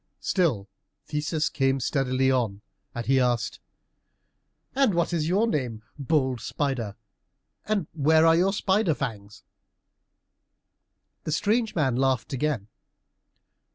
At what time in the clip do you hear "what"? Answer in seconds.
4.95-5.13